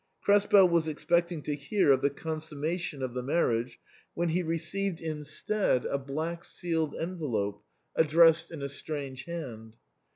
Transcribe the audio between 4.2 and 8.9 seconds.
he received instead a black sealed envelope addressed in a